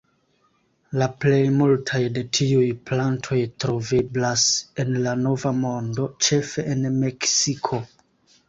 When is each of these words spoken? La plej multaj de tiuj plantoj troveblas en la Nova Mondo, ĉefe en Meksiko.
La 1.01 1.07
plej 1.25 1.41
multaj 1.57 1.99
de 2.15 2.23
tiuj 2.37 2.63
plantoj 2.91 3.39
troveblas 3.65 4.47
en 4.85 4.97
la 5.05 5.15
Nova 5.27 5.55
Mondo, 5.61 6.09
ĉefe 6.29 6.65
en 6.75 6.89
Meksiko. 7.05 7.85